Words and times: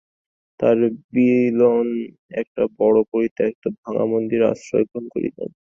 তখন 0.59 0.79
বিল্বন 1.13 1.87
একটা 2.41 2.61
বড়ো 2.79 3.01
পরিত্যক্ত 3.13 3.63
ভাঙা 3.79 4.05
মন্দিরে 4.11 4.45
আশ্রয় 4.53 4.85
গ্রহণ 4.89 5.05
করিলেন। 5.13 5.51